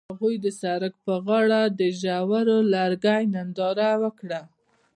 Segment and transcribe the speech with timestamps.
[0.09, 4.41] هغوی د سړک پر غاړه د ژور لرګی ننداره وکړه.